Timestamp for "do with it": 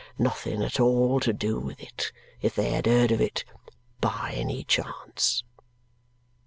1.31-2.11